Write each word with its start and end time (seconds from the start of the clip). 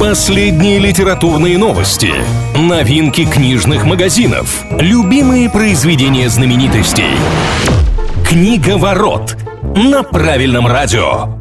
Последние 0.00 0.78
литературные 0.78 1.58
новости, 1.58 2.10
новинки 2.56 3.26
книжных 3.26 3.84
магазинов, 3.84 4.64
любимые 4.70 5.50
произведения 5.50 6.30
знаменитостей. 6.30 7.04
Книга 8.26 8.78
ворот 8.78 9.36
на 9.76 10.02
правильном 10.02 10.66
радио. 10.66 11.34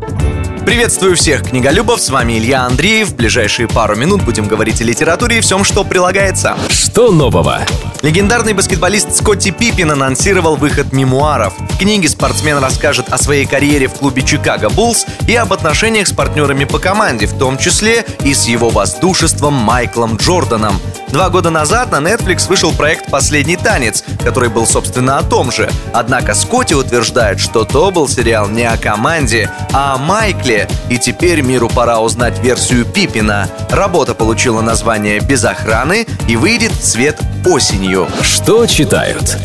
Приветствую 0.65 1.15
всех 1.15 1.49
книголюбов, 1.49 1.99
с 1.99 2.09
вами 2.09 2.37
Илья 2.37 2.63
Андреев. 2.63 3.09
В 3.09 3.15
ближайшие 3.15 3.67
пару 3.67 3.95
минут 3.95 4.23
будем 4.23 4.47
говорить 4.47 4.81
о 4.81 4.83
литературе 4.83 5.39
и 5.39 5.41
всем, 5.41 5.63
что 5.63 5.83
прилагается. 5.83 6.55
Что 6.69 7.11
нового? 7.11 7.61
Легендарный 8.01 8.53
баскетболист 8.53 9.15
Скотти 9.15 9.51
Пиппин 9.51 9.91
анонсировал 9.91 10.55
выход 10.55 10.93
мемуаров. 10.93 11.53
В 11.57 11.77
книге 11.77 12.07
спортсмен 12.07 12.57
расскажет 12.59 13.09
о 13.09 13.17
своей 13.17 13.45
карьере 13.45 13.87
в 13.87 13.93
клубе 13.95 14.21
Чикаго 14.21 14.69
Буллс 14.69 15.05
и 15.27 15.35
об 15.35 15.51
отношениях 15.51 16.07
с 16.07 16.13
партнерами 16.13 16.63
по 16.63 16.79
команде, 16.79 17.25
в 17.25 17.37
том 17.37 17.57
числе 17.57 18.05
и 18.23 18.33
с 18.33 18.47
его 18.47 18.69
воздушеством 18.69 19.53
Майклом 19.53 20.15
Джорданом. 20.15 20.79
Два 21.09 21.29
года 21.29 21.49
назад 21.49 21.91
на 21.91 21.97
Netflix 21.97 22.47
вышел 22.47 22.71
проект 22.71 23.09
«Последний 23.09 23.57
танец», 23.57 24.03
который 24.23 24.49
был, 24.49 24.67
собственно, 24.67 25.17
о 25.17 25.23
том 25.23 25.51
же. 25.51 25.69
Однако 25.91 26.35
Скотти 26.35 26.75
утверждает, 26.75 27.39
что 27.39 27.65
то 27.65 27.89
был 27.89 28.07
сериал 28.07 28.47
не 28.47 28.63
о 28.63 28.77
команде, 28.77 29.49
а 29.73 29.95
о 29.95 29.97
Майкле. 29.97 30.48
И 30.89 30.97
теперь 30.97 31.41
миру 31.41 31.69
пора 31.69 31.99
узнать 31.99 32.39
версию 32.39 32.85
Пиппина. 32.85 33.47
Работа 33.69 34.15
получила 34.15 34.61
название 34.61 35.19
«Без 35.19 35.43
охраны» 35.43 36.07
и 36.27 36.35
выйдет 36.35 36.71
в 36.71 36.83
свет 36.83 37.19
осенью. 37.45 38.07
Что 38.21 38.65
читают? 38.65 39.37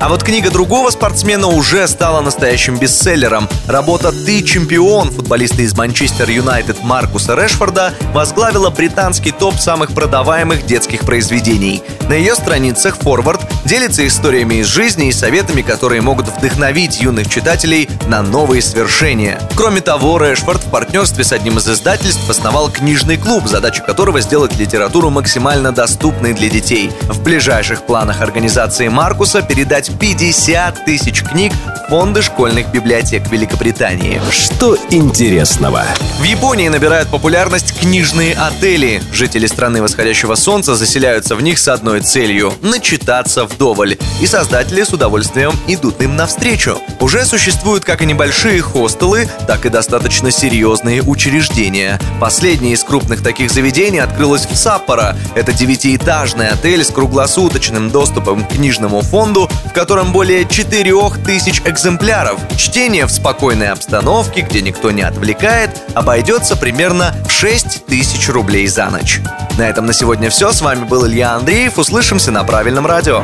А 0.00 0.08
вот 0.08 0.22
книга 0.22 0.50
другого 0.50 0.88
спортсмена 0.88 1.48
уже 1.48 1.86
стала 1.86 2.22
настоящим 2.22 2.78
бестселлером. 2.78 3.46
Работа 3.66 4.12
«Ты 4.12 4.42
чемпион» 4.42 5.10
футболиста 5.10 5.60
из 5.60 5.76
Манчестер 5.76 6.30
Юнайтед 6.30 6.82
Маркуса 6.82 7.34
Решфорда 7.34 7.92
возглавила 8.14 8.70
британский 8.70 9.30
топ 9.30 9.56
самых 9.56 9.92
продаваемых 9.92 10.64
детских 10.64 11.00
произведений. 11.00 11.82
На 12.08 12.14
ее 12.14 12.34
страницах 12.34 12.96
форвард 12.96 13.42
делится 13.70 14.04
историями 14.04 14.56
из 14.56 14.66
жизни 14.66 15.06
и 15.06 15.12
советами, 15.12 15.62
которые 15.62 16.00
могут 16.00 16.26
вдохновить 16.26 17.00
юных 17.00 17.28
читателей 17.28 17.88
на 18.08 18.20
новые 18.20 18.62
свершения. 18.62 19.40
Кроме 19.54 19.80
того, 19.80 20.18
Решфорд 20.18 20.60
в 20.60 20.70
партнерстве 20.72 21.22
с 21.22 21.30
одним 21.30 21.58
из 21.58 21.68
издательств 21.68 22.28
основал 22.28 22.68
книжный 22.68 23.16
клуб, 23.16 23.46
задача 23.46 23.84
которого 23.84 24.20
сделать 24.22 24.58
литературу 24.58 25.10
максимально 25.10 25.70
доступной 25.70 26.32
для 26.32 26.48
детей. 26.48 26.90
В 27.02 27.22
ближайших 27.22 27.86
планах 27.86 28.22
организации 28.22 28.88
Маркуса 28.88 29.40
передать 29.40 29.96
50 30.00 30.84
тысяч 30.84 31.22
книг 31.22 31.52
в 31.52 31.90
фонды 31.90 32.22
школьных 32.22 32.72
библиотек 32.72 33.30
Великобритании. 33.30 34.20
Что 34.32 34.76
интересного? 34.90 35.84
В 36.18 36.24
Японии 36.24 36.68
набирают 36.68 37.08
популярность 37.08 37.78
книжные 37.78 38.34
отели. 38.34 39.00
Жители 39.12 39.46
страны 39.46 39.80
восходящего 39.80 40.34
солнца 40.34 40.74
заселяются 40.74 41.36
в 41.36 41.42
них 41.42 41.60
с 41.60 41.68
одной 41.68 42.00
целью– 42.00 42.52
начитаться 42.62 43.46
вдоволь. 43.60 43.98
И 44.20 44.26
создатели 44.26 44.82
с 44.82 44.92
удовольствием 44.92 45.52
идут 45.68 46.00
им 46.00 46.16
навстречу. 46.16 46.78
Уже 46.98 47.26
существуют 47.26 47.84
как 47.84 48.00
и 48.00 48.06
небольшие 48.06 48.62
хостелы, 48.62 49.28
так 49.46 49.66
и 49.66 49.68
достаточно 49.68 50.30
серьезные 50.30 51.02
учреждения. 51.02 52.00
Последнее 52.18 52.72
из 52.72 52.82
крупных 52.82 53.22
таких 53.22 53.50
заведений 53.50 53.98
открылось 53.98 54.46
в 54.46 54.56
Саппоро. 54.56 55.16
Это 55.34 55.52
девятиэтажный 55.52 56.48
отель 56.48 56.84
с 56.84 56.90
круглосуточным 56.90 57.90
доступом 57.90 58.44
к 58.44 58.54
книжному 58.54 59.02
фонду, 59.02 59.50
в 59.66 59.72
котором 59.72 60.12
более 60.12 60.46
4000 60.46 61.62
экземпляров. 61.66 62.40
Чтение 62.56 63.04
в 63.04 63.10
спокойной 63.10 63.68
обстановке, 63.68 64.40
где 64.40 64.62
никто 64.62 64.90
не 64.90 65.02
отвлекает, 65.02 65.70
обойдется 65.94 66.56
примерно 66.56 67.14
в 67.28 67.30
6 67.30 67.84
тысяч 67.86 68.28
рублей 68.30 68.66
за 68.68 68.88
ночь. 68.88 69.20
На 69.60 69.68
этом 69.68 69.84
на 69.84 69.92
сегодня 69.92 70.30
все. 70.30 70.52
С 70.52 70.62
вами 70.62 70.84
был 70.84 71.06
Илья 71.06 71.34
Андреев. 71.34 71.76
Услышимся 71.76 72.30
на 72.30 72.44
правильном 72.44 72.86
радио. 72.86 73.22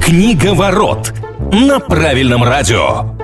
Книга 0.00 0.54
ворот 0.54 1.12
на 1.52 1.80
правильном 1.80 2.44
радио. 2.44 3.17